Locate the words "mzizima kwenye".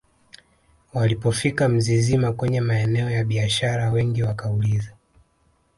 1.69-2.61